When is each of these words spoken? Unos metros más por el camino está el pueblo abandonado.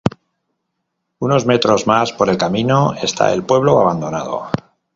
Unos 1.19 1.45
metros 1.45 1.85
más 1.85 2.11
por 2.11 2.27
el 2.27 2.35
camino 2.35 2.95
está 2.95 3.31
el 3.33 3.43
pueblo 3.45 3.79
abandonado. 3.79 4.49